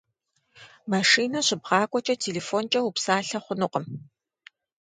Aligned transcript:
Машинэ 0.91 1.39
щыбгъакӏуэкӏэ 1.45 2.15
телефонкӏэ 2.23 2.79
упсалъэ 2.87 3.39
хъунукъым. 3.43 3.85